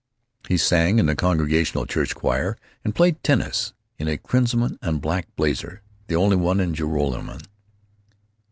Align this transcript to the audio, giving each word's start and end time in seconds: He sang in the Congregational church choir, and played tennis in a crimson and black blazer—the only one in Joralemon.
He 0.49 0.57
sang 0.57 0.97
in 0.97 1.05
the 1.05 1.15
Congregational 1.15 1.85
church 1.85 2.15
choir, 2.15 2.57
and 2.83 2.95
played 2.95 3.21
tennis 3.23 3.73
in 3.99 4.07
a 4.07 4.17
crimson 4.17 4.79
and 4.81 4.99
black 4.99 5.27
blazer—the 5.35 6.15
only 6.15 6.37
one 6.37 6.59
in 6.59 6.73
Joralemon. 6.73 7.43